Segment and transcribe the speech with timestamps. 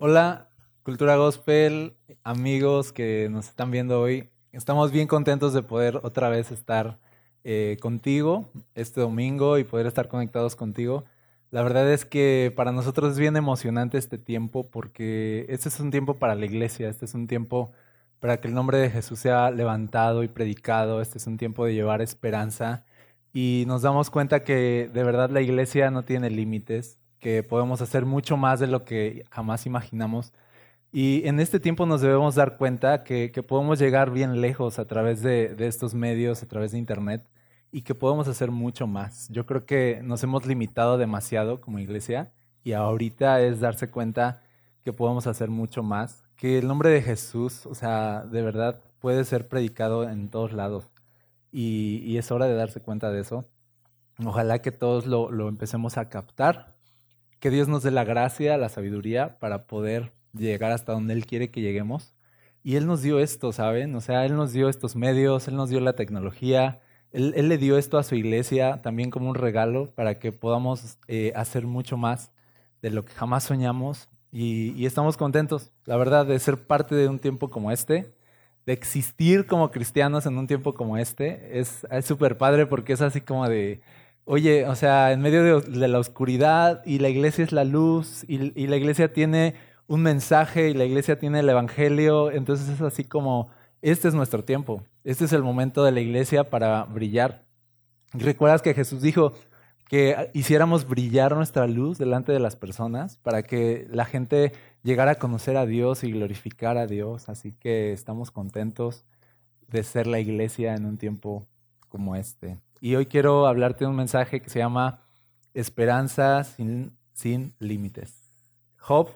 [0.00, 0.48] Hola,
[0.84, 4.30] Cultura Gospel, amigos que nos están viendo hoy.
[4.52, 7.00] Estamos bien contentos de poder otra vez estar
[7.42, 11.04] eh, contigo este domingo y poder estar conectados contigo.
[11.50, 15.90] La verdad es que para nosotros es bien emocionante este tiempo porque este es un
[15.90, 17.72] tiempo para la iglesia, este es un tiempo
[18.20, 21.74] para que el nombre de Jesús sea levantado y predicado, este es un tiempo de
[21.74, 22.84] llevar esperanza
[23.32, 28.06] y nos damos cuenta que de verdad la iglesia no tiene límites, que podemos hacer
[28.06, 30.32] mucho más de lo que jamás imaginamos.
[30.92, 35.22] Y en este tiempo nos debemos dar cuenta que, podemos llegar bien lejos a través
[35.22, 37.28] de, estos medios, a través de Internet,
[37.70, 39.28] y que podemos hacer mucho más.
[39.30, 42.32] Yo creo que nos hemos limitado demasiado como iglesia
[42.64, 44.42] y ahorita es darse cuenta
[44.84, 49.24] que podemos hacer mucho más, que el nombre de Jesús, o sea, de verdad puede
[49.24, 50.84] ser predicado en todos lados.
[51.52, 53.44] Y, es hora de darse cuenta de eso.
[54.24, 56.77] Ojalá que todos lo, lo empecemos a captar
[57.40, 61.50] que Dios nos dé la gracia, la sabiduría para poder llegar hasta donde Él quiere
[61.50, 62.14] que lleguemos.
[62.62, 63.94] Y Él nos dio esto, ¿saben?
[63.94, 66.80] O sea, Él nos dio estos medios, Él nos dio la tecnología,
[67.12, 71.32] Él, le dio esto a su iglesia también como un regalo para que podamos eh,
[71.36, 72.32] hacer mucho más
[72.82, 74.08] de lo que jamás soñamos.
[74.30, 78.12] Y, estamos contentos, la verdad, de ser parte de un tiempo como este,
[78.66, 81.58] de existir como cristianos en un tiempo como este.
[81.58, 83.80] Es súper padre porque es así como de,
[84.30, 88.66] Oye, o sea, en medio de, la oscuridad y la iglesia es la luz y,
[88.66, 89.54] la iglesia tiene
[89.86, 93.48] un mensaje y la iglesia tiene el evangelio, entonces es así como,
[93.80, 97.46] este es nuestro tiempo, este es el momento de la iglesia para brillar.
[98.12, 99.32] ¿Recuerdas que Jesús dijo
[99.88, 105.18] que hiciéramos brillar nuestra luz delante de las personas para que la gente llegara a
[105.18, 107.30] conocer a Dios y glorificar a Dios?
[107.30, 109.06] Así que estamos contentos
[109.68, 111.46] de ser la iglesia en un tiempo
[111.88, 112.58] como este.
[112.80, 115.00] Y hoy quiero hablarte de un mensaje que se llama
[115.54, 118.14] Esperanza sin, sin límites.
[118.76, 119.08] Job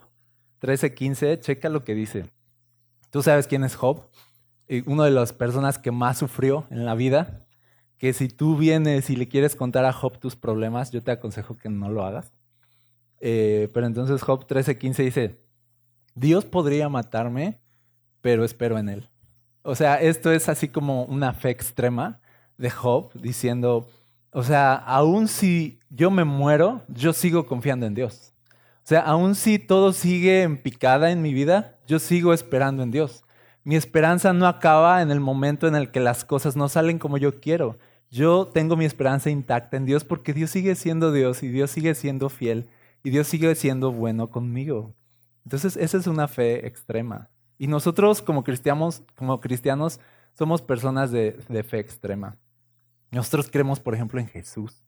[0.61, 2.31] 13:15, checa lo que dice.
[3.11, 4.07] Tú sabes quién es Job,
[4.69, 7.47] eh, una de las personas que más sufrió en la vida,
[7.99, 11.59] que si tú vienes y le quieres contar a Job tus problemas, yo te aconsejo
[11.59, 12.33] que no lo hagas.
[13.21, 15.41] Eh, pero entonces Job 13:15 dice,
[16.15, 17.61] Dios podría matarme,
[18.21, 19.11] pero espero en él.
[19.63, 22.22] O sea, esto es así como una fe extrema
[22.63, 23.89] de Job diciendo,
[24.31, 28.33] o sea, aún si yo me muero, yo sigo confiando en Dios.
[28.77, 32.91] O sea, aún si todo sigue en picada en mi vida, yo sigo esperando en
[32.91, 33.25] Dios.
[33.65, 37.19] Mi esperanza no acaba en el momento en el que las cosas no salen como
[37.19, 37.79] yo quiero.
[38.11, 41.95] Yo tengo mi esperanza intacta en Dios porque Dios sigue siendo Dios y Dios sigue
[41.95, 42.69] siendo fiel
[43.03, 44.95] y Dios sigue siendo bueno conmigo.
[45.45, 47.29] Entonces, esa es una fe extrema.
[47.59, 50.01] Y nosotros como cristianos, como cristianos
[50.35, 51.33] somos personas de,
[51.69, 52.37] fe extrema.
[53.13, 54.83] Nosotros creemos, por ejemplo, en Jesús.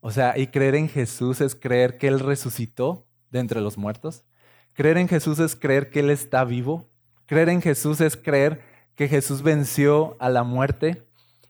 [0.00, 4.24] O sea, y creer en Jesús es creer que Él resucitó de entre los muertos.
[4.72, 6.88] Creer en Jesús es creer que Él está vivo.
[7.26, 8.62] Creer en Jesús es creer
[8.94, 11.06] que Jesús venció a la muerte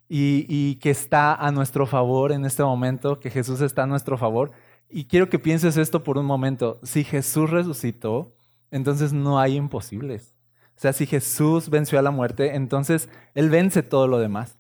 [0.08, 4.52] y, que está a nuestro favor en este momento, que Jesús está a nuestro favor.
[4.88, 6.80] Y quiero que pienses esto por un momento.
[6.82, 8.34] Si Jesús resucitó,
[8.70, 10.34] entonces no hay imposibles.
[10.76, 14.56] O sea, si Jesús venció a la muerte, entonces Él vence todo lo demás.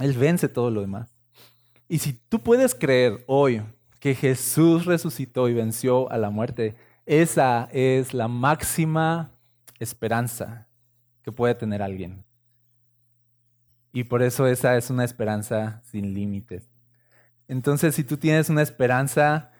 [0.00, 1.14] Él vence todo lo demás.
[1.88, 3.62] Y si tú puedes creer hoy
[4.00, 6.74] que Jesús resucitó y venció a la muerte,
[7.06, 9.30] esa es la máxima
[9.78, 10.68] esperanza
[11.22, 12.24] que puede tener alguien.
[13.92, 16.70] Y por eso esa es una esperanza sin límites.
[17.48, 19.50] Entonces, si tú tienes una esperanza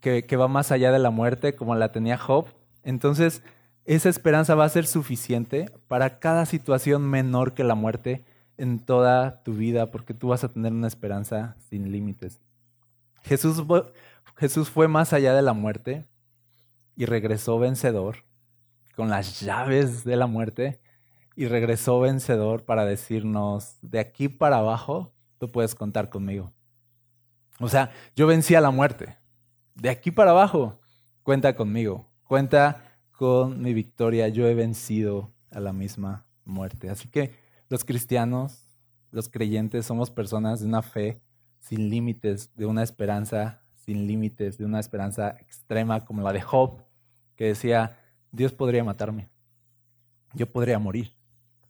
[0.00, 2.46] que, que va más allá de la muerte, como la tenía Job,
[2.84, 3.42] entonces
[3.84, 8.24] esa esperanza va a ser suficiente para cada situación menor que la muerte
[8.58, 12.40] en toda tu vida, porque tú vas a tener una esperanza sin límites.
[13.22, 13.62] Jesús,
[14.36, 16.06] Jesús fue más allá de la muerte
[16.96, 18.24] y regresó vencedor
[18.94, 20.80] con las llaves de la muerte
[21.36, 26.50] y regresó vencedor para decirnos, de aquí para abajo, tú puedes contar conmigo.
[27.60, 29.18] O sea, yo vencí a la muerte.
[29.74, 30.80] De aquí para abajo,
[31.22, 32.10] cuenta conmigo.
[32.24, 32.82] Cuenta
[33.12, 36.88] con mi victoria yo he vencido a la misma muerte.
[36.88, 37.34] Así que
[37.68, 38.78] los cristianos,
[39.10, 41.20] los creyentes, somos personas de una fe
[41.60, 46.82] sin límites, de una esperanza sin límites, de una esperanza extrema como la de Job,
[47.36, 47.98] que decía,
[48.32, 49.28] Dios podría matarme,
[50.34, 51.14] yo podría morir,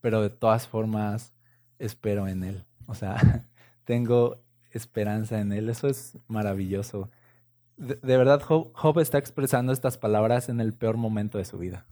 [0.00, 1.34] pero de todas formas
[1.78, 2.66] espero en Él.
[2.86, 3.46] O sea,
[3.84, 5.68] tengo esperanza en Él.
[5.68, 7.10] Eso es maravilloso
[7.76, 11.86] de, verdad Job, está expresando estas palabras en el peor momento de su vida.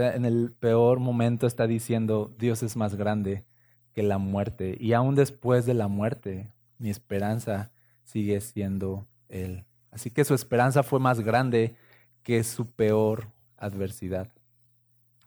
[0.00, 3.44] En el peor momento está diciendo, Dios es más grande
[3.92, 4.76] que la muerte.
[4.80, 7.70] Y aún después de la muerte, mi esperanza
[8.04, 9.64] sigue siendo Él.
[9.90, 11.76] Así que su esperanza fue más grande
[12.22, 14.28] que su peor adversidad.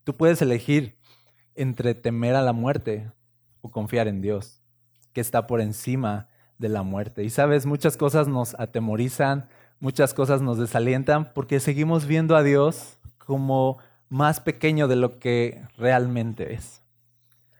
[0.03, 0.97] Tú puedes elegir
[1.55, 3.11] entre temer a la muerte
[3.61, 4.61] o confiar en Dios,
[5.13, 6.27] que está por encima
[6.57, 7.23] de la muerte.
[7.23, 9.47] Y sabes, muchas cosas nos atemorizan,
[9.79, 13.77] muchas cosas nos desalientan porque seguimos viendo a Dios como
[14.13, 16.83] más pequeño de lo que realmente es.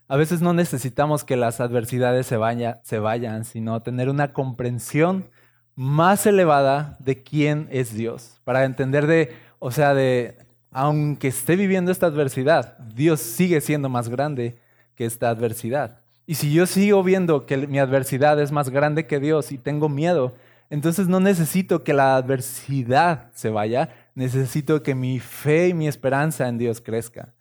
[0.08, 2.38] A veces no necesitamos que las adversidades se,
[2.84, 5.26] se vayan, sino tener una comprensión
[5.74, 10.38] más elevada de quién es Dios, para entender de, o sea, de,
[10.70, 14.60] aunque esté viviendo esta adversidad, Dios sigue siendo más grande
[14.94, 16.02] que esta adversidad.
[16.28, 19.90] Y si yo sigo viendo que mi adversidad es más grande que Dios y tengo
[19.90, 20.36] miedo,
[20.70, 26.48] entonces no necesito que la adversidad se vaya, necesito que mi fe y mi esperanza
[26.48, 27.33] en Dios crezca.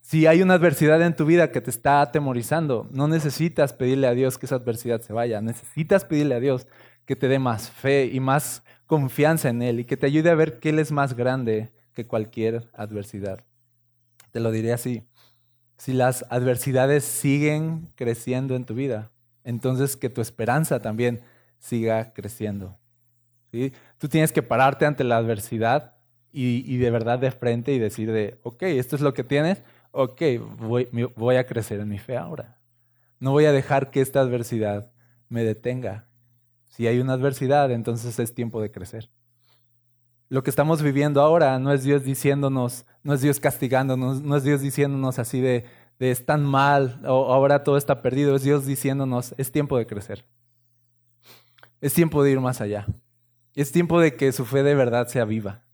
[0.00, 4.14] Si hay una adversidad en tu vida que te está atemorizando, no necesitas pedirle a
[4.14, 6.66] Dios que esa adversidad se vaya, necesitas pedirle a Dios
[7.04, 10.34] que te dé más fe y más confianza en Él y que te ayude a
[10.34, 13.44] ver que Él es más grande que cualquier adversidad.
[14.30, 15.04] Te lo diré así,
[15.76, 19.10] si las adversidades siguen creciendo en tu vida,
[19.44, 21.22] entonces que tu esperanza también
[21.58, 22.78] siga creciendo.
[23.98, 25.94] Tú tienes que pararte ante la adversidad
[26.32, 29.62] y, de verdad de frente y decir de, ok, esto es lo que tienes,
[29.92, 30.22] ok,
[30.58, 32.58] voy, voy a crecer en mi fe ahora.
[33.18, 34.92] No voy a dejar que esta adversidad
[35.28, 36.06] me detenga.
[36.68, 39.10] Si hay una adversidad, entonces es tiempo de crecer.
[40.28, 44.44] Lo que estamos viviendo ahora no es Dios diciéndonos, no es Dios castigándonos, no es
[44.44, 45.64] Dios diciéndonos así de,
[45.98, 49.86] de es tan mal, o ahora todo está perdido, es Dios diciéndonos, es tiempo de
[49.86, 50.24] crecer.
[51.80, 52.86] Es tiempo de ir más allá.
[53.58, 55.64] Es tiempo de que su fe de verdad sea viva.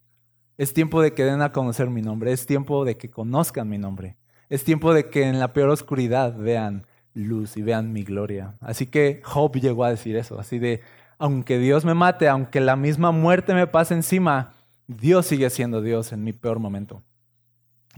[0.56, 2.32] Es tiempo de que den a conocer mi nombre.
[2.32, 4.16] Es tiempo de que conozcan mi nombre.
[4.48, 8.54] Es tiempo de que en la peor oscuridad vean luz y vean mi gloria.
[8.62, 10.80] Así que Job llegó a decir eso, así de,
[11.18, 14.54] aunque Dios me mate, aunque la misma muerte me pase encima,
[14.86, 17.02] Dios sigue siendo Dios en mi peor momento.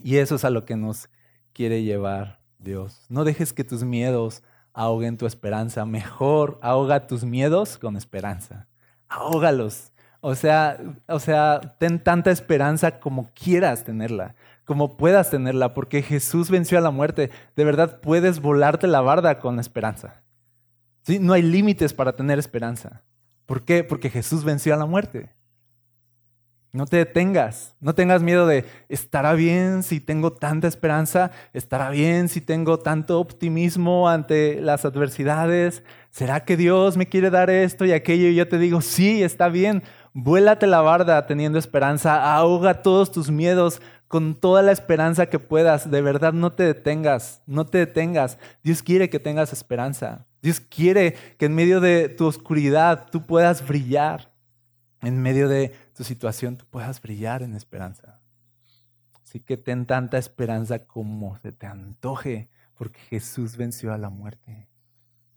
[0.03, 1.11] Y eso es a lo que nos
[1.53, 3.07] quiere llevar Dios.
[3.09, 4.43] No dejes que tus miedos
[4.73, 5.87] ahoguen tu esperanza.
[5.87, 8.67] Mejor ahoga tus miedos con esperanza.
[9.09, 9.93] Ahógalos.
[10.21, 16.51] O sea, o sea, ten tanta esperanza como quieras tenerla, como puedas tenerla, porque Jesús
[16.51, 17.31] venció a la muerte.
[17.55, 20.23] De verdad puedes volarte la barda con esperanza.
[21.03, 21.21] ¿Sí?
[21.21, 23.03] No hay límites para tener esperanza.
[23.47, 23.85] ¿Por qué?
[23.85, 25.36] Porque Jesús venció a la muerte.
[26.77, 31.31] No te detengas, no tengas miedo de, ¿estará bien si tengo tanta esperanza?
[31.55, 35.83] ¿Estará bien si tengo tanto optimismo ante las adversidades?
[36.11, 38.29] ¿Será que Dios me quiere dar esto y aquello?
[38.29, 39.85] Y yo te digo, sí, está bien.
[40.13, 45.91] Vuélate la barda teniendo esperanza, ahoga todos tus miedos con toda la esperanza que puedas.
[45.91, 48.37] De verdad, no te detengas, no te detengas.
[48.63, 50.27] Dios quiere que tengas esperanza.
[50.43, 54.31] Dios quiere que en medio de tu oscuridad tú puedas brillar.
[55.01, 58.21] En medio de tu situación tú puedas brillar en esperanza.
[59.25, 64.69] Así que ten tanta esperanza como se te antoje, porque Jesús venció a la muerte.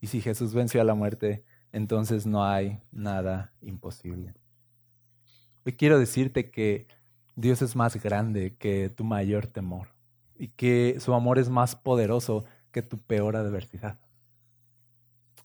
[0.02, 4.36] Y si Jesús venció a la muerte, entonces no hay nada imposible.
[5.66, 6.88] Hoy quiero decirte que
[7.38, 9.88] Dios es más grande que tu mayor temor
[10.38, 13.98] y que su amor es más poderoso que tu peor adversidad.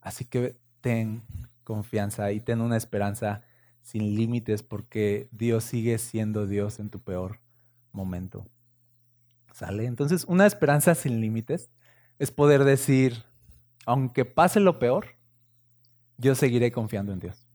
[0.00, 1.22] Así que ten
[1.62, 3.42] confianza y ten una esperanza
[3.84, 7.38] sin límites porque Dios sigue siendo Dios en tu peor
[7.92, 8.46] momento.
[9.52, 9.84] ¿Sale?
[9.84, 11.70] Entonces, una esperanza sin límites
[12.18, 13.24] es poder decir,
[13.84, 15.06] aunque pase lo peor,
[16.16, 17.46] yo seguiré confiando en Dios.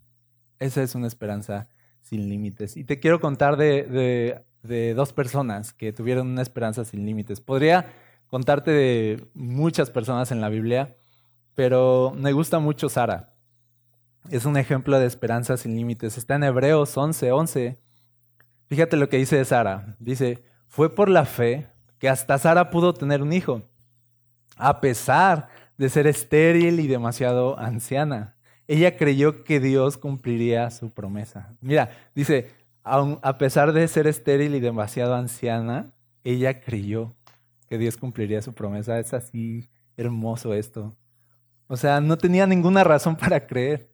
[0.59, 1.67] Esa es una esperanza
[2.01, 2.77] sin límites.
[2.77, 7.41] Y te quiero contar de, de dos personas que tuvieron una esperanza sin límites.
[7.41, 7.91] Podría
[8.27, 10.95] contarte de muchas personas en la Biblia,
[11.55, 13.33] pero me gusta mucho Sara
[14.29, 16.17] es un ejemplo de esperanza sin límites.
[16.17, 17.31] Está en Hebreos 11:11.
[17.31, 17.79] 11.
[18.67, 19.95] Fíjate lo que dice Sara.
[19.99, 23.63] Dice, fue por la fe que hasta Sara pudo tener un hijo,
[24.57, 25.47] a pesar
[25.77, 28.35] de ser estéril y demasiado anciana.
[28.67, 31.55] Ella creyó que Dios cumpliría su promesa.
[31.61, 32.51] Mira, dice,
[32.83, 35.91] a pesar de ser estéril y demasiado anciana,
[36.23, 37.15] ella creyó
[37.67, 38.99] que Dios cumpliría su promesa.
[38.99, 40.95] Es así hermoso esto.
[41.67, 43.88] O sea, no tenía ninguna razón para creer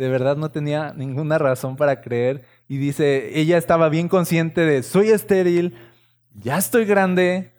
[0.00, 2.42] de verdad no tenía ninguna razón para creer.
[2.68, 5.74] Y dice, ella estaba bien consciente de, soy estéril,
[6.32, 7.52] ya estoy grande.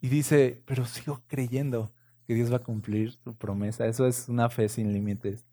[0.00, 1.92] Y dice, pero sigo creyendo
[2.26, 3.84] que Dios va a cumplir su promesa.
[3.84, 5.44] Eso es una fe sin límites.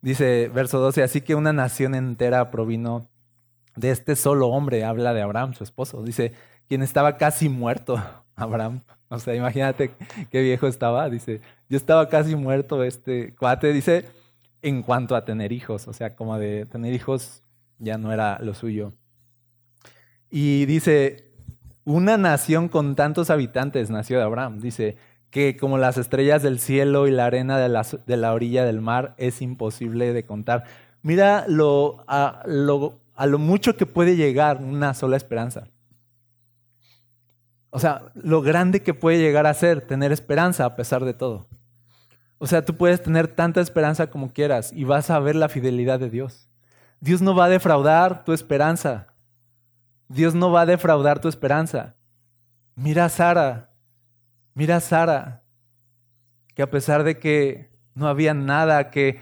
[0.00, 3.10] Dice verso 12, así que una nación entera provino
[3.76, 6.02] de este solo hombre, habla de Abraham, su esposo.
[6.02, 6.32] Dice,
[6.68, 8.02] quien estaba casi muerto,
[8.34, 8.80] Abraham.
[9.08, 9.90] O sea, imagínate
[10.30, 11.10] qué viejo estaba.
[11.10, 13.74] Dice, yo estaba casi muerto, este cuate.
[13.74, 14.06] Dice,
[14.64, 17.42] en cuanto a tener hijos, o sea, como de tener hijos
[17.78, 18.94] ya no era lo suyo.
[20.30, 21.30] Y dice,
[21.84, 24.60] una nación con tantos habitantes nació de Abraham.
[24.60, 24.96] Dice
[25.30, 29.42] que como las estrellas del cielo y la arena de la, orilla del mar es
[29.42, 30.64] imposible de contar.
[31.02, 35.68] Mira lo, a lo mucho que puede llegar una sola esperanza.
[37.68, 41.48] O sea, lo grande que puede llegar a ser tener esperanza a pesar de todo.
[42.38, 45.98] O sea, tú puedes tener tanta esperanza como quieras y vas a ver la fidelidad
[45.98, 46.48] de Dios.
[47.00, 49.08] Dios no va a defraudar tu esperanza.
[50.08, 51.96] Dios no va a defraudar tu esperanza.
[52.76, 53.70] Mira a Sara,
[54.54, 55.42] mira a Sara,
[56.54, 59.20] que a pesar de que no había nada que,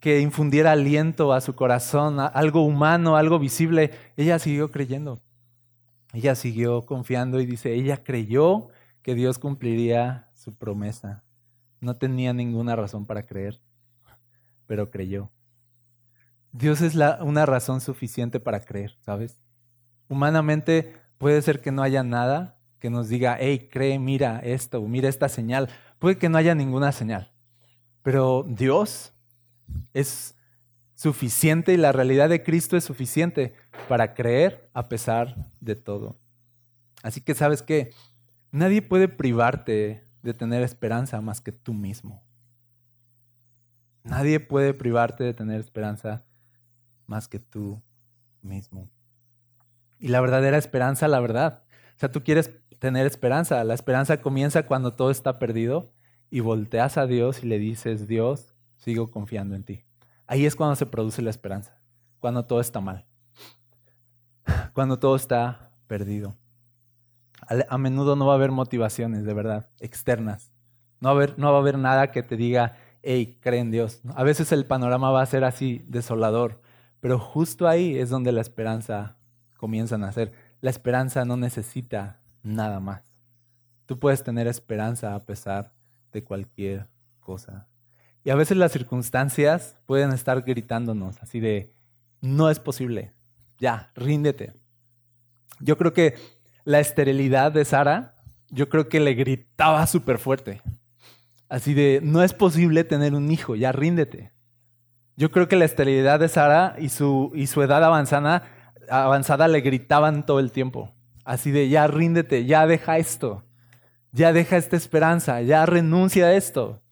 [0.00, 5.20] que infundiera aliento a su corazón, algo humano, algo visible, ella siguió creyendo.
[6.12, 8.68] Ella siguió confiando y dice, ella creyó
[9.02, 11.23] que Dios cumpliría su promesa.
[11.84, 13.60] No tenía ninguna razón para creer,
[14.66, 15.30] pero creyó.
[16.50, 19.42] Dios es la, una razón suficiente para creer, ¿sabes?
[20.08, 25.10] Humanamente puede ser que no haya nada que nos diga, hey, cree, mira esto, mira
[25.10, 25.68] esta señal.
[25.98, 27.34] Puede que no haya ninguna señal,
[28.02, 29.12] pero Dios
[29.92, 30.34] es
[30.94, 33.52] suficiente y la realidad de Cristo es suficiente
[33.90, 36.18] para creer a pesar de todo.
[37.02, 37.90] Así que sabes que
[38.52, 42.22] nadie puede privarte de tener esperanza más que tú mismo.
[44.02, 46.24] Nadie puede privarte de tener esperanza
[47.06, 47.82] más que tú
[48.40, 48.90] mismo.
[49.98, 51.62] Y la verdadera esperanza, la verdad.
[51.96, 53.62] O sea, tú quieres tener esperanza.
[53.64, 55.92] La esperanza comienza cuando todo está perdido
[56.30, 59.84] y volteas a Dios y le dices, Dios, sigo confiando en ti.
[60.26, 61.78] Ahí es cuando se produce la esperanza,
[62.18, 63.04] cuando todo está mal,
[64.72, 66.34] cuando todo está perdido.
[67.68, 70.52] A menudo no va a haber motivaciones, de verdad, externas.
[71.00, 73.70] No va a haber, no va a haber nada que te diga, hey, cree en
[73.70, 74.00] Dios.
[74.14, 76.60] A veces el panorama va a ser así, desolador,
[77.00, 79.16] pero justo ahí es donde la esperanza
[79.56, 80.32] comienza a nacer.
[80.60, 83.02] La esperanza no necesita nada más.
[83.86, 85.72] Tú puedes tener esperanza a pesar
[86.12, 86.88] de cualquier
[87.20, 87.68] cosa.
[88.24, 91.74] Y a veces las circunstancias pueden estar gritándonos así de,
[92.22, 93.12] no es posible,
[93.58, 94.54] ya, ríndete.
[95.60, 96.14] Yo creo que
[96.64, 98.14] la esterilidad de Sara,
[98.48, 100.62] yo creo que le gritaba súper fuerte.
[101.48, 104.32] Así de, no es posible tener un hijo, ya ríndete.
[105.16, 108.42] Yo creo que la esterilidad de Sara y su, y su edad avanzada,
[108.88, 110.92] avanzada le gritaban todo el tiempo.
[111.24, 113.44] Así de, ya ríndete, ya deja esto,
[114.12, 116.82] ya deja esta esperanza, ya renuncia a esto.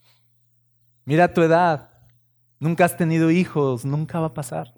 [1.05, 1.91] Mira tu edad,
[2.61, 4.73] nunca has tenido hijos, nunca va a pasar.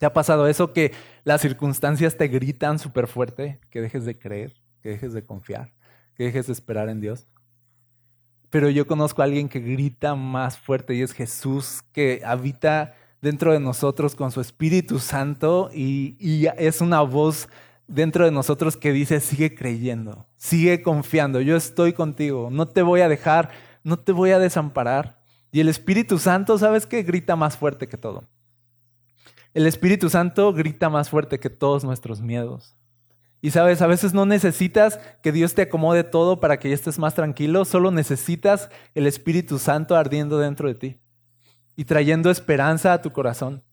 [0.00, 0.90] ¿Te ha pasado eso que
[1.22, 5.72] las circunstancias te gritan súper fuerte, que dejes de creer, que dejes de confiar,
[6.16, 7.28] que dejes de esperar en Dios?
[8.50, 13.52] pero yo conozco a alguien que grita más fuerte y es Jesús que habita dentro
[13.52, 17.48] de nosotros con su Espíritu Santo y, es una voz
[17.86, 23.00] dentro de nosotros que dice, sigue creyendo, sigue confiando, yo estoy contigo, no te voy
[23.00, 23.50] a dejar,
[23.84, 25.20] no te voy a desamparar.
[25.52, 27.02] Y el Espíritu Santo, ¿sabes qué?
[27.02, 28.24] Grita más fuerte que todo.
[29.52, 32.76] El Espíritu Santo grita más fuerte que todos nuestros miedos.
[33.42, 36.98] Y sabes, a veces no necesitas que Dios te acomode todo para que ya estés
[36.98, 41.00] más tranquilo, solo necesitas el Espíritu Santo ardiendo dentro de ti
[41.74, 43.64] y trayendo esperanza a tu corazón,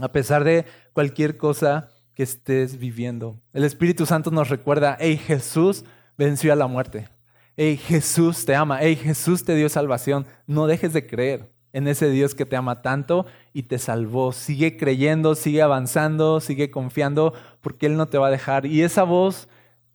[0.00, 3.38] a pesar de cualquier cosa que estés viviendo.
[3.52, 5.84] El Espíritu Santo nos recuerda, hey, Jesús
[6.16, 7.08] venció a la muerte.
[7.56, 8.78] Hey, Jesús te ama.
[8.80, 10.26] Hey, Jesús te dio salvación.
[10.46, 14.32] No dejes de creer en ese Dios que te ama tanto y te salvó.
[14.32, 18.64] Sigue creyendo, sigue avanzando, sigue confiando, porque Él no te va a dejar.
[18.64, 19.46] Y esa voz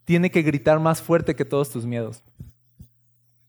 [0.04, 2.22] tiene que gritar más fuerte que todos tus miedos.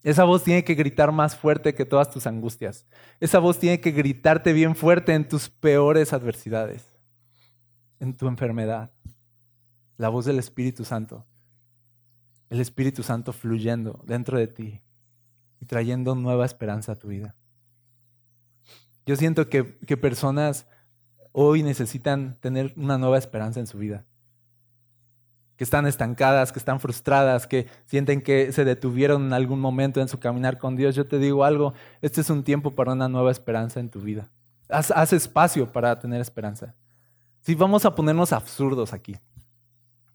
[0.01, 2.87] Esa voz tiene que gritar más fuerte que todas tus angustias.
[3.19, 6.91] Esa voz tiene que gritarte bien fuerte en tus peores adversidades,
[7.99, 8.91] en tu enfermedad.
[9.97, 11.23] La voz del Espíritu Santo.
[12.49, 14.81] El Espíritu Santo fluyendo dentro de ti
[15.59, 17.35] y trayendo nueva esperanza a tu vida.
[19.05, 19.63] Yo siento que,
[19.97, 20.65] personas
[21.31, 24.05] hoy necesitan tener una nueva esperanza en su vida.
[25.57, 30.07] Que están estancadas, que están frustradas, que sienten que se detuvieron en algún momento en
[30.07, 30.95] su caminar con Dios.
[30.95, 34.29] Yo te digo algo, este es un tiempo para una nueva esperanza en tu vida.
[34.69, 36.73] Haz, espacio para tener esperanza.
[37.41, 39.17] Si vamos a ponernos absurdos aquí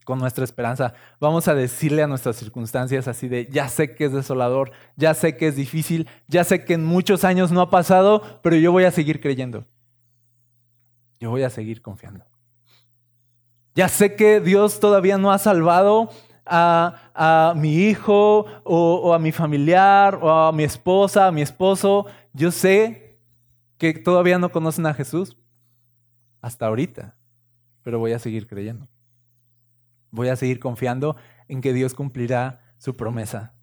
[0.09, 0.95] con nuestra esperanza.
[1.19, 5.37] Vamos a decirle a nuestras circunstancias así de, ya sé que es desolador, ya sé
[5.37, 8.85] que es difícil, ya sé que en muchos años no ha pasado, pero yo voy
[8.85, 9.65] a seguir creyendo.
[11.19, 12.25] Yo voy a seguir confiando.
[13.75, 16.09] Ya sé que Dios todavía no ha salvado
[16.43, 22.07] a, mi hijo o, a mi familiar o a mi esposa, a mi esposo.
[22.33, 23.19] Yo sé
[23.77, 25.37] que todavía no conocen a Jesús
[26.41, 27.15] hasta ahorita,
[27.83, 28.87] pero voy a seguir creyendo.
[30.11, 31.15] Voy a seguir confiando
[31.47, 33.53] en que Dios cumplirá su promesa,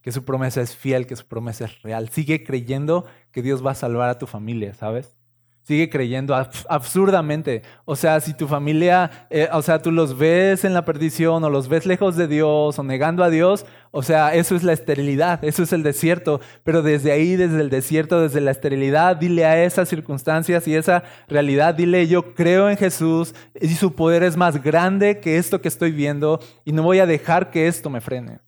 [0.00, 2.08] que su promesa es fiel, que su promesa es real.
[2.08, 5.16] Sigue creyendo que Dios va a salvar a tu familia, ¿sabes?
[5.62, 6.34] Sigue creyendo
[6.68, 7.62] absurdamente.
[7.84, 11.50] O sea, si tu familia, eh, o sea, tú los ves en la perdición o
[11.50, 15.44] los ves lejos de Dios o negando a Dios, o sea, eso es la esterilidad,
[15.44, 16.40] eso es el desierto.
[16.64, 21.04] Pero desde ahí, desde el desierto, desde la esterilidad, dile a esas circunstancias y esa
[21.28, 25.68] realidad, dile, yo creo en Jesús y su poder es más grande que esto que
[25.68, 28.40] estoy viendo y no voy a dejar que esto me frene.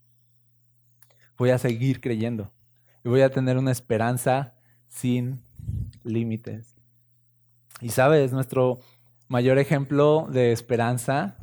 [1.39, 2.51] Voy a seguir creyendo
[3.05, 4.55] y voy a tener una esperanza
[4.89, 5.41] sin
[6.03, 6.74] límites.
[7.81, 8.81] Y sabes, nuestro
[9.29, 11.37] mayor ejemplo de esperanza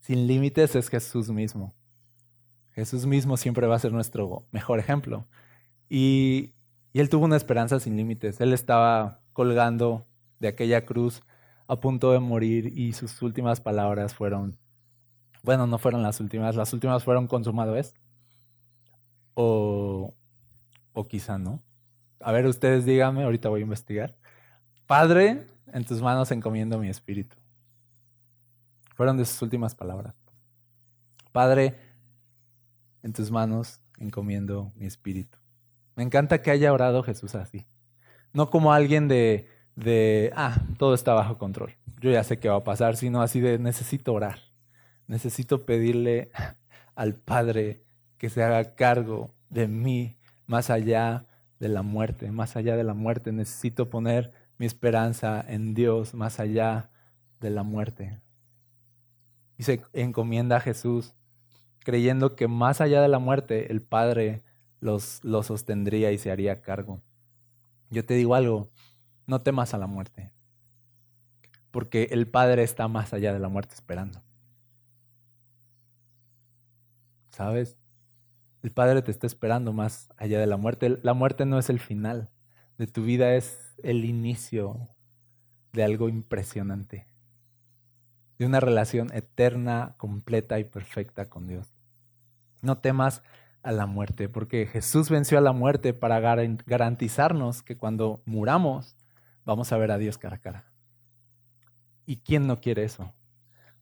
[0.00, 1.74] sin límites es Jesús mismo.
[2.72, 5.26] Jesús mismo siempre va a ser nuestro mejor ejemplo.
[5.88, 6.52] Y,
[6.92, 8.40] él tuvo una esperanza sin límites.
[8.40, 10.06] Él estaba colgando
[10.38, 11.22] de aquella cruz
[11.68, 14.58] a punto de morir y sus últimas palabras fueron,
[15.42, 17.94] bueno, no fueron las últimas, las últimas fueron consumado es.
[19.34, 20.14] O,
[20.92, 21.62] o quizá no.
[22.20, 24.16] A ver, ustedes díganme, ahorita voy a investigar.
[24.86, 27.36] Padre, en tus manos encomiendo mi espíritu.
[28.94, 30.14] Fueron de sus últimas palabras.
[31.32, 31.74] Padre,
[33.02, 35.38] en tus manos encomiendo mi espíritu.
[35.96, 37.66] Me encanta que haya orado Jesús así.
[38.32, 41.74] No como alguien de, de, ah, todo está bajo control.
[42.00, 44.38] Yo ya sé qué va a pasar, sino así de, necesito orar.
[45.08, 46.30] Necesito pedirle
[46.94, 47.82] al Padre
[48.18, 50.16] que se haga cargo de mí
[50.46, 51.26] más allá
[51.58, 53.32] de la muerte, más allá de la muerte.
[53.32, 56.90] Necesito poner mi esperanza en Dios más allá
[57.40, 58.20] de la muerte.
[59.58, 61.14] Y se encomienda a Jesús,
[61.80, 64.42] creyendo que más allá de la muerte el Padre
[64.80, 67.02] los, los sostendría y se haría cargo.
[67.90, 68.70] Yo te digo algo,
[69.26, 70.32] no temas a la muerte,
[71.70, 74.22] porque el Padre está más allá de la muerte esperando.
[77.28, 77.76] ¿Sabes?
[78.62, 80.98] El Padre te está esperando más allá de la muerte.
[81.02, 82.30] La muerte no es el final
[82.78, 84.88] de tu vida, es el inicio
[85.72, 87.06] de algo impresionante,
[88.38, 91.74] de una relación eterna, completa y perfecta con Dios.
[92.62, 93.22] No temas
[93.62, 98.96] a la muerte, porque Jesús venció a la muerte para garantizarnos que cuando muramos
[99.44, 100.64] vamos a ver a Dios cara a cara.
[102.04, 103.12] ¿Y quién no quiere eso?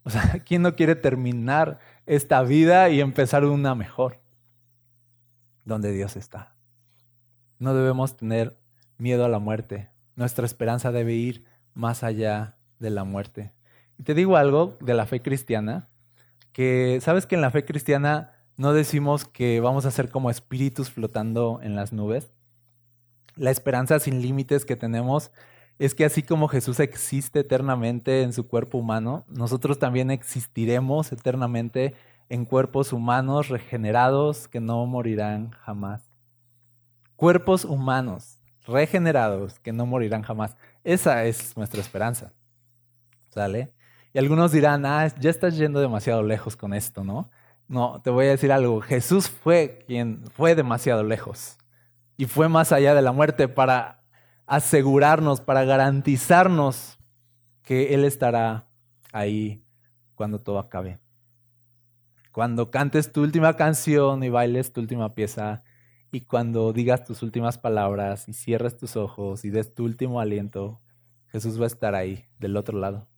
[0.04, 4.20] O sea, ¿quién no quiere terminar esta vida y empezar una mejor?
[5.64, 6.54] Donde Dios está.
[7.58, 8.58] No debemos tener
[8.98, 9.90] miedo a la muerte.
[10.16, 13.52] Nuestra esperanza debe ir más allá de la muerte.
[13.98, 15.88] Y te digo algo de la fe cristiana,
[16.52, 20.90] que sabes que en la fe cristiana no decimos que vamos a ser como espíritus
[20.90, 22.32] flotando en las nubes.
[23.36, 25.32] La esperanza sin límites que tenemos
[25.80, 31.94] es que así como Jesús existe eternamente en su cuerpo humano, nosotros también existiremos eternamente
[32.28, 36.08] en cuerpos humanos regenerados que no morirán jamás.
[37.16, 40.56] Cuerpos humanos regenerados, que no morirán jamás.
[40.82, 42.32] Esa es nuestra esperanza.
[43.28, 43.72] ¿Sale?
[44.12, 47.30] Y algunos dirán, ah, ya estás yendo demasiado lejos con esto, ¿no?
[47.66, 48.80] No, te voy a decir algo.
[48.80, 51.58] Jesús fue quien fue demasiado lejos
[52.16, 54.02] y fue más allá de la muerte para
[54.46, 56.98] asegurarnos, para garantizarnos
[57.62, 58.68] que Él estará
[59.12, 59.64] ahí
[60.14, 61.00] cuando todo acabe.
[62.30, 65.62] Cuando cantes tu última canción y bailes tu última pieza,
[66.14, 70.80] y cuando digas tus últimas palabras y cierres tus ojos y des tu último aliento,
[71.26, 73.08] Jesús va a estar ahí, del otro lado.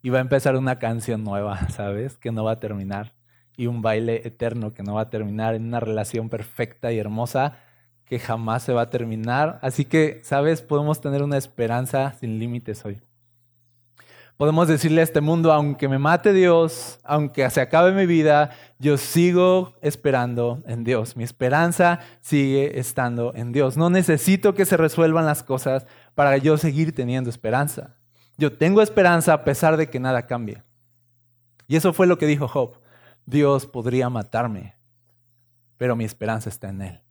[0.00, 2.18] Y va a empezar una canción nueva, ¿sabes?
[2.18, 3.16] Que no va a terminar.
[3.56, 7.58] Y un baile eterno que no va a terminar en una relación perfecta y hermosa
[8.04, 9.58] que jamás se va a terminar.
[9.60, 10.62] Así que, ¿sabes?
[10.62, 13.00] Podemos tener una esperanza sin límites hoy.
[14.40, 18.96] Podemos decirle a este mundo, aunque me mate Dios, aunque se acabe mi vida, yo
[18.96, 21.14] sigo esperando en Dios.
[21.14, 23.76] Mi esperanza sigue estando en Dios.
[23.76, 27.96] No necesito que se resuelvan las cosas para yo seguir teniendo esperanza.
[28.38, 30.62] Yo tengo esperanza a pesar de que nada cambie.
[31.68, 32.80] Y eso fue lo que dijo Job.
[33.26, 34.74] Dios podría matarme,
[35.76, 37.02] pero mi esperanza está en Él.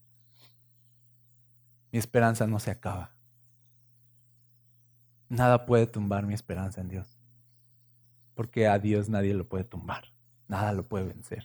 [1.92, 3.12] Mi esperanza no se acaba.
[5.30, 7.19] Nada puede tumbar mi esperanza en Dios
[8.40, 10.14] porque a Dios nadie lo puede tumbar,
[10.48, 11.44] nada lo puede vencer.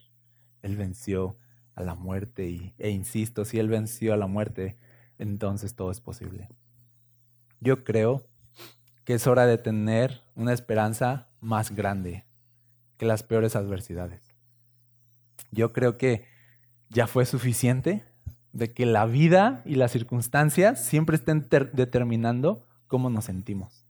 [0.63, 1.37] Él venció
[1.75, 4.77] a la muerte y, e insisto, si Él venció a la muerte,
[5.19, 6.49] entonces todo es posible.
[7.59, 8.29] Yo creo
[9.03, 12.27] que es hora de tener una esperanza más grande
[12.97, 14.33] que las peores adversidades.
[15.51, 16.29] Yo creo que
[16.91, 18.05] ya fue suficiente
[18.53, 23.85] de que la vida y las circunstancias siempre estén determinando cómo nos sentimos.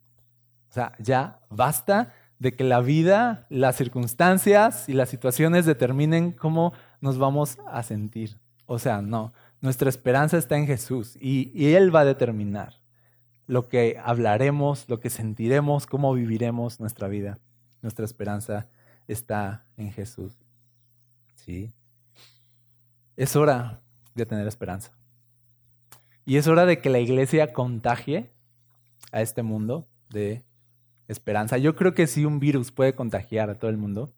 [0.70, 2.14] O sea, ya basta
[2.44, 8.38] de que la vida, las circunstancias y las situaciones determinen cómo nos vamos a sentir.
[8.66, 12.82] O sea, no, nuestra esperanza está en Jesús y, Él va a determinar
[13.46, 17.38] lo que hablaremos, lo que sentiremos, cómo viviremos nuestra vida.
[17.80, 18.68] Nuestra esperanza
[19.08, 20.36] está en Jesús.
[21.36, 21.72] ¿Sí?
[23.16, 23.80] Es hora
[24.14, 24.92] de tener esperanza.
[26.26, 28.34] Y es hora de que la iglesia contagie
[29.12, 30.44] a este mundo de
[31.08, 31.58] esperanza.
[31.58, 34.12] Yo creo que si un virus puede contagiar a todo el mundo,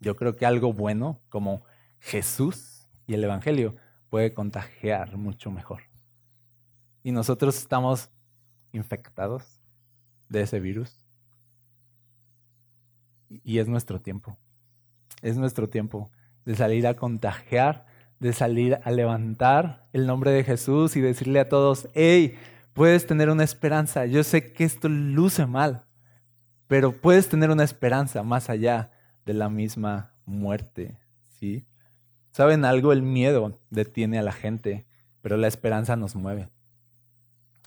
[0.00, 1.64] yo creo que algo bueno como
[2.00, 3.76] Jesús y el Evangelio
[4.10, 5.82] puede contagiar mucho mejor.
[7.02, 8.10] Y nosotros estamos
[8.72, 9.60] infectados
[10.28, 11.04] de ese virus.
[13.28, 14.36] Y es nuestro tiempo.
[15.22, 16.10] Es nuestro tiempo
[16.44, 17.86] de salir a contagiar,
[18.18, 22.36] de salir a levantar el nombre de Jesús y decirle a todos, hey,
[22.72, 24.06] puedes tener una esperanza.
[24.06, 25.84] Yo sé que esto luce mal,
[26.66, 28.90] pero puedes tener una esperanza más allá
[29.24, 30.98] de la misma muerte.
[31.38, 31.66] ¿sí?
[32.30, 32.92] ¿Saben algo?
[32.92, 34.86] El miedo detiene a la gente,
[35.20, 36.48] pero la esperanza nos mueve.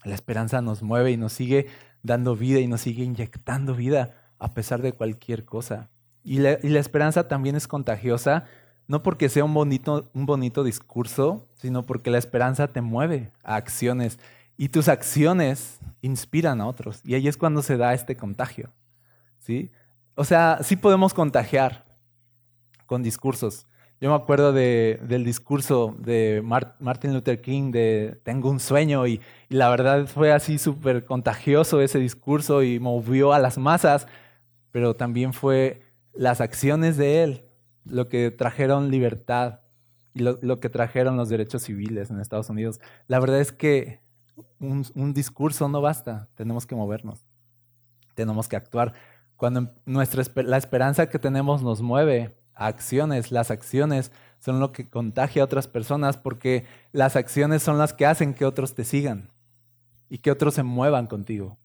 [0.04, 1.68] La esperanza nos mueve y nos sigue
[2.04, 5.89] dando vida y nos sigue inyectando vida a pesar de cualquier cosa.
[6.24, 8.46] Y la, esperanza también es contagiosa,
[8.88, 13.56] no porque sea un bonito, un bonito discurso, sino porque la esperanza te mueve a
[13.56, 14.20] acciones
[14.58, 17.02] y tus acciones inspiran a otros.
[17.04, 18.72] Y ahí es cuando se da este contagio.
[19.39, 19.72] ¿sí?
[20.15, 21.86] O sea, sí podemos contagiar
[22.86, 23.68] con discursos.
[24.02, 29.22] Yo me acuerdo de, del discurso de Martin Luther King de Tengo un sueño y,
[29.50, 34.08] y la verdad fue así súper contagioso ese discurso y movió a las masas,
[34.72, 35.82] pero también fue
[36.13, 37.46] las acciones de él
[37.86, 39.62] lo que trajeron libertad
[40.13, 42.82] y lo, lo que trajeron los derechos civiles en Estados Unidos.
[43.08, 44.05] La verdad es que
[44.60, 47.26] un, discurso no basta, tenemos que movernos,
[48.13, 48.93] tenemos que actuar.
[49.36, 54.89] Cuando nuestra, la esperanza que tenemos nos mueve a acciones, las acciones son lo que
[54.89, 59.30] contagia a otras personas porque las acciones son las que hacen que otros te sigan
[60.10, 61.58] y que otros se muevan contigo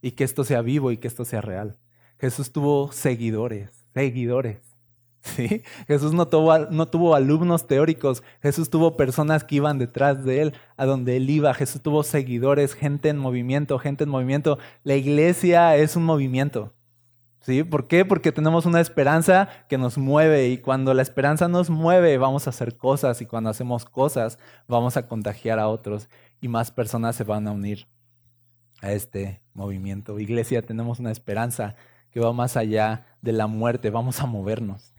[0.00, 1.78] y que esto sea vivo y que esto sea real.
[2.18, 4.65] Jesús tuvo seguidores, seguidores.
[5.36, 5.62] ¿sí?
[5.86, 10.54] Jesús no tuvo, no tuvo alumnos teóricos, Jesús tuvo personas que iban detrás de él,
[10.76, 14.58] a donde él iba, Jesús tuvo seguidores, gente en movimiento, gente en movimiento.
[14.84, 16.72] La iglesia es un movimiento.
[17.40, 17.62] ¿Sí?
[17.62, 18.04] ¿Por qué?
[18.04, 22.50] Porque tenemos una esperanza que nos mueve y cuando la esperanza nos mueve vamos a
[22.50, 24.36] hacer cosas y cuando hacemos cosas
[24.66, 26.08] vamos a contagiar a otros
[26.40, 27.86] y más personas se van a unir
[28.82, 30.18] a este movimiento.
[30.18, 31.76] Iglesia, tenemos una esperanza
[32.10, 34.95] que va más allá de la muerte, vamos a movernos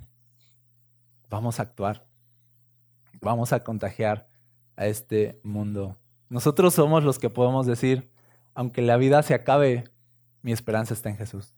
[1.29, 2.05] vamos a actuar,
[3.21, 4.29] vamos a contagiar
[4.75, 5.97] a este mundo.
[6.29, 8.09] Nosotros somos los que podemos decir,
[8.53, 9.85] aunque la vida se acabe,
[10.41, 11.53] mi esperanza está en Jesús.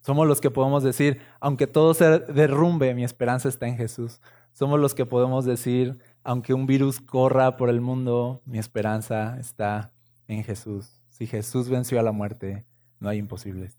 [0.00, 4.20] Somos los que podemos decir, aunque todo se derrumbe, mi esperanza está en Jesús.
[4.52, 9.92] Somos los que podemos decir, aunque un virus corra por el mundo, mi esperanza está
[10.28, 11.02] en Jesús.
[11.08, 12.64] Si Jesús venció a la muerte,
[13.00, 13.76] no hay imposibles.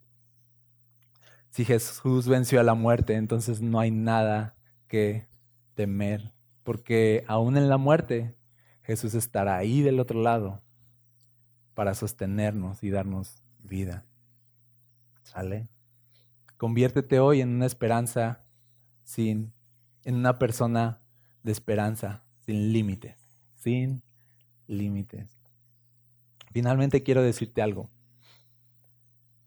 [1.50, 4.57] Si Jesús venció a la muerte, entonces no hay nada
[4.88, 5.28] que
[5.76, 8.36] temer, porque aún en la muerte
[8.84, 10.62] Jesús estará ahí del otro lado
[11.74, 14.06] para sostenernos y darnos vida.
[15.24, 15.70] ¿Sale?
[16.58, 18.46] Conviértete hoy en una esperanza
[19.04, 19.54] sin,
[20.04, 21.02] en una persona
[21.44, 23.16] de esperanza, sin límites,
[23.56, 24.02] sin
[24.68, 25.38] límites.
[26.52, 27.90] Finalmente quiero decirte algo.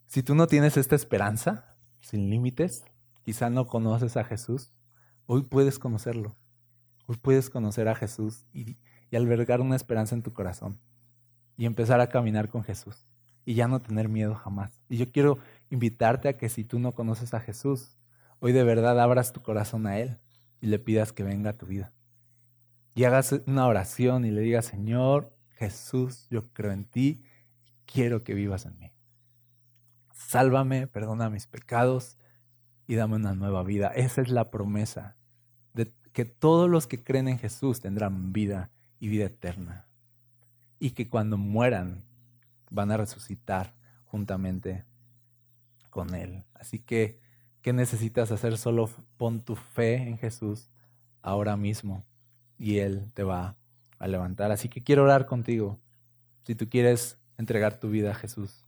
[0.06, 2.84] Si tú no tienes esta esperanza sin límites,
[3.22, 4.72] quizá no conoces a Jesús
[5.32, 6.34] Hoy puedes conocerlo.
[7.06, 8.78] Hoy puedes conocer a Jesús y,
[9.16, 10.80] albergar una esperanza en tu corazón
[11.56, 13.06] y empezar a caminar con Jesús
[13.44, 14.82] y ya no tener miedo jamás.
[14.88, 15.38] Y yo quiero
[15.70, 17.96] invitarte a que si tú no conoces a Jesús,
[18.40, 20.18] hoy de verdad abras tu corazón a Él
[20.60, 21.92] y le pidas que venga a tu vida.
[22.96, 27.22] Y hagas una oración y le digas, Señor Jesús, yo creo en ti
[27.64, 28.90] y quiero que vivas en mí.
[30.12, 32.18] Sálvame, perdona mis pecados
[32.88, 33.92] y dame una nueva vida.
[33.94, 35.18] Esa es la promesa
[36.12, 39.86] que todos los que creen en Jesús tendrán vida y vida eterna.
[40.78, 42.04] Y que cuando mueran
[42.70, 43.74] van a resucitar
[44.06, 44.84] juntamente
[45.90, 46.44] con Él.
[46.54, 47.20] Así que,
[47.62, 48.56] ¿qué necesitas hacer?
[48.56, 50.70] Solo pon tu fe en Jesús
[51.22, 52.04] ahora mismo
[52.58, 53.56] y Él te va
[53.98, 54.52] a levantar.
[54.52, 55.78] Así que quiero orar contigo.
[56.44, 58.64] Si tú quieres entregar tu vida a Jesús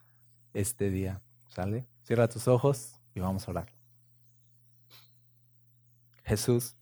[0.52, 1.86] este día, ¿sale?
[2.02, 3.72] Cierra tus ojos y vamos a orar.
[6.24, 6.76] Jesús,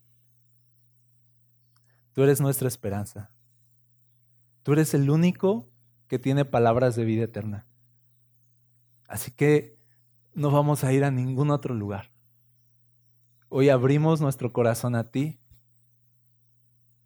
[2.13, 3.31] Tú eres nuestra esperanza.
[4.63, 5.69] Tú eres el único
[6.07, 7.65] que tiene palabras de vida eterna.
[9.07, 9.77] Así que
[10.33, 12.11] no vamos a ir a ningún otro lugar.
[13.49, 15.39] Hoy abrimos nuestro corazón a ti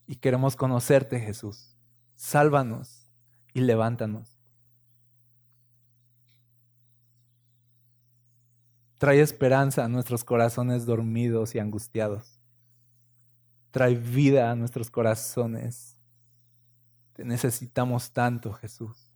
[0.08, 1.76] y queremos conocerte, Jesús.
[2.16, 3.10] Sálvanos
[3.54, 4.38] y levántanos.
[8.98, 12.35] Trae esperanza a nuestros corazones dormidos y angustiados.
[13.76, 15.98] Trae vida a nuestros corazones.
[17.12, 19.12] Te necesitamos tanto, Jesús.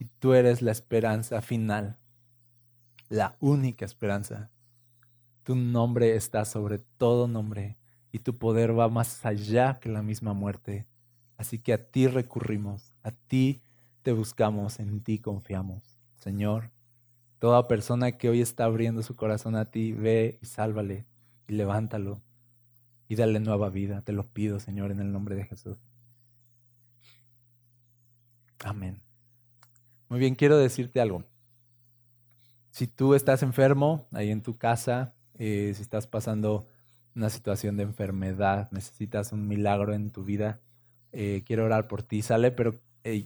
[0.00, 2.00] Y tú eres la esperanza final,
[3.08, 4.50] la única esperanza.
[5.44, 7.78] Tu nombre está sobre todo nombre
[8.10, 10.88] y tu poder va más allá que la misma muerte.
[11.36, 13.62] Así que a ti recurrimos, a ti
[14.02, 15.96] te buscamos, en ti confiamos.
[16.16, 16.72] Señor,
[17.38, 21.06] toda persona que hoy está abriendo su corazón a ti, ve y sálvale
[21.46, 22.20] y levántalo
[23.12, 24.00] y dale nueva vida.
[24.00, 25.76] Te lo pido, Señor, en el nombre de Jesús.
[28.64, 29.02] Amén.
[30.08, 31.22] Muy bien, quiero decirte algo.
[32.70, 36.70] Si tú estás enfermo ahí en tu casa, eh, si estás pasando
[37.14, 40.62] una situación de enfermedad, necesitas un milagro en tu vida,
[41.12, 42.80] eh, quiero orar por ti, sale, pero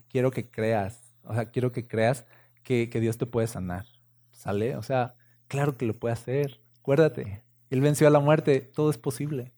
[0.08, 2.26] quiero que creas, o sea, quiero que creas
[2.64, 3.86] que, Dios te puede sanar,
[4.32, 5.14] sale, o sea,
[5.46, 9.52] claro que lo puede hacer, acuérdate, Él venció a la muerte, todo es posible,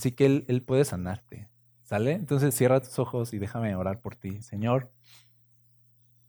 [0.00, 1.50] así que Él, puede sanarte,
[1.82, 4.90] sale, entonces cierra tus ojos y déjame orar por ti, Señor.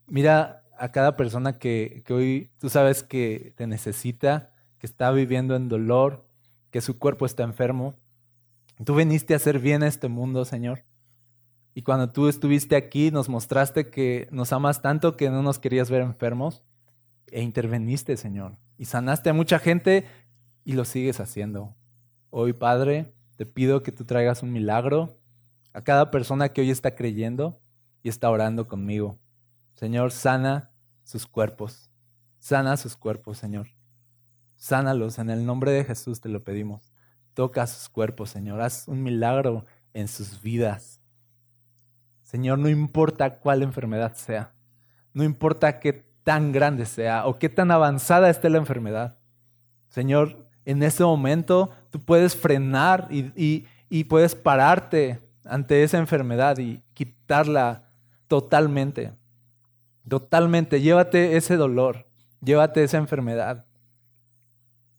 [0.08, 5.56] Mira a cada persona que, que hoy tú sabes que te necesita, que está viviendo
[5.56, 6.28] en dolor,
[6.70, 7.96] que su cuerpo está enfermo.
[8.84, 10.84] Tú viniste a hacer bien a este mundo, Señor.
[11.74, 15.90] Y cuando tú estuviste aquí, nos mostraste que nos amas tanto que no nos querías
[15.90, 16.62] ver enfermos.
[17.28, 18.58] E interveniste, Señor.
[18.78, 20.08] Y sanaste a mucha gente
[20.66, 21.74] y lo sigues haciendo.
[22.32, 25.18] Hoy, Padre, te pido que tú traigas un milagro
[25.74, 27.60] a cada persona que hoy está creyendo
[28.04, 29.18] y está orando conmigo.
[29.74, 30.70] Señor, sana
[31.04, 31.90] sus cuerpos.
[32.38, 33.70] Sana sus cuerpos, Señor.
[34.58, 36.94] Sánalos, en el nombre de Jesús te lo pedimos.
[37.34, 38.62] Toca sus cuerpos, Señor.
[38.62, 41.02] Haz un milagro en sus vidas.
[42.22, 44.54] Señor, no importa cuál enfermedad sea,
[45.16, 49.18] no importa qué tan grande sea o qué tan avanzada esté la enfermedad.
[49.90, 56.82] Señor, en ese momento tú puedes frenar y, y puedes pararte ante esa enfermedad y
[56.94, 57.90] quitarla
[58.28, 59.12] totalmente.
[60.08, 60.82] Totalmente.
[60.82, 62.08] Llévate ese dolor,
[62.42, 63.66] llévate esa enfermedad.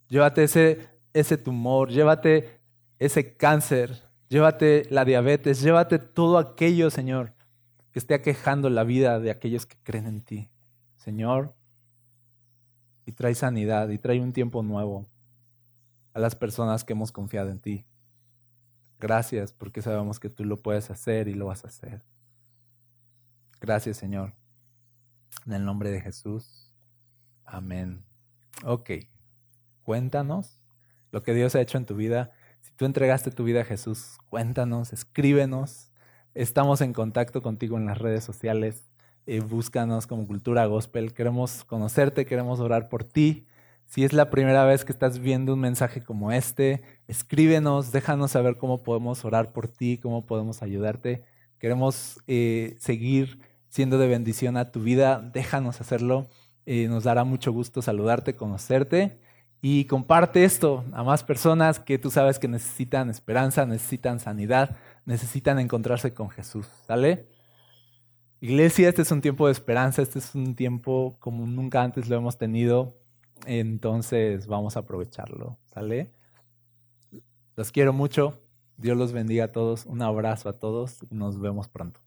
[0.09, 2.61] Llévate ese, ese tumor, llévate
[2.99, 7.33] ese cáncer, llévate la diabetes, llévate todo aquello, Señor,
[7.91, 10.51] que esté aquejando la vida de aquellos que creen en ti.
[10.97, 11.55] Señor,
[13.07, 15.07] y trae sanidad y trae un tiempo nuevo
[16.15, 17.87] a las personas que hemos confiado en ti.
[18.99, 22.05] Gracias porque sabemos que tú lo puedes hacer y lo vas a hacer.
[23.61, 24.35] Gracias, Señor.
[25.47, 26.73] En el nombre de Jesús.
[27.45, 28.05] Amén.
[28.65, 28.91] Ok.
[29.83, 30.61] Cuéntanos
[31.11, 32.31] lo que Dios ha hecho en tu vida.
[32.61, 35.93] Si tú entregaste tu vida a Jesús, cuéntanos, escríbenos.
[36.35, 38.91] Estamos en contacto contigo en las redes sociales.
[39.27, 41.13] Eh, búscanos como Cultura Gospel.
[41.13, 43.47] Queremos conocerte, queremos orar por ti.
[43.93, 48.57] Si es la primera vez que estás viendo un mensaje como este, escríbenos, déjanos saber
[48.57, 51.25] cómo podemos orar por ti, cómo podemos ayudarte.
[51.59, 55.21] Queremos eh, seguir siendo de bendición a tu vida.
[55.35, 56.27] Déjanos hacerlo.
[56.65, 59.19] Eh, nos dará mucho gusto saludarte, conocerte
[59.61, 64.75] y comparte esto a más personas que tú sabes que necesitan esperanza, necesitan sanidad,
[65.05, 66.67] necesitan encontrarse con Jesús.
[66.87, 67.27] ¿Sale?
[68.41, 72.17] Iglesia, este es un tiempo de esperanza, este es un tiempo como nunca antes lo
[72.17, 73.02] hemos tenido,
[73.47, 75.59] entonces vamos a aprovecharlo.
[75.67, 76.13] ¿Sale?
[77.57, 78.39] Los quiero mucho.
[78.77, 79.87] Dios los bendiga a todos.
[79.87, 82.01] Un abrazo a todos nos vemos pronto.